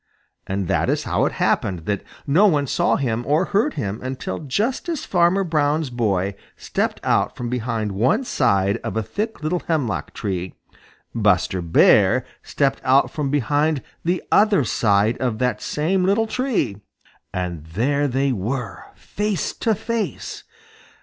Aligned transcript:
And 0.47 0.67
that 0.67 0.89
is 0.89 1.03
how 1.03 1.25
it 1.25 1.33
happened 1.33 1.85
that 1.85 2.01
no 2.25 2.47
one 2.47 2.65
saw 2.65 2.95
him 2.95 3.23
or 3.23 3.45
heard 3.45 3.75
him 3.75 3.99
until 4.01 4.39
just 4.39 4.89
as 4.89 5.05
Farmer 5.05 5.43
Brown's 5.43 5.91
boy 5.91 6.33
stepped 6.57 6.99
out 7.03 7.35
from 7.35 7.49
behind 7.49 7.91
one 7.91 8.23
side 8.23 8.77
of 8.77 8.97
a 8.97 9.03
thick 9.03 9.43
little 9.43 9.59
hemlock 9.67 10.11
tree, 10.15 10.55
Buster 11.13 11.61
Bear 11.61 12.25
stepped 12.41 12.81
out 12.83 13.11
from 13.11 13.29
behind 13.29 13.83
the 14.03 14.23
other 14.31 14.63
side 14.63 15.19
of 15.19 15.37
that 15.37 15.61
same 15.61 16.03
little 16.03 16.25
tree, 16.25 16.77
and 17.31 17.63
there 17.65 18.07
they 18.07 18.31
were 18.31 18.85
face 18.95 19.53
to 19.57 19.75
face! 19.75 20.43